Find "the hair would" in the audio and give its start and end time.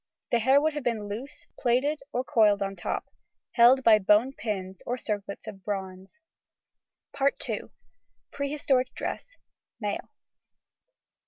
0.31-0.73